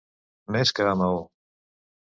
Més 0.55 0.73
que 0.79 0.89
a 0.95 0.97
Maó! 1.03 1.23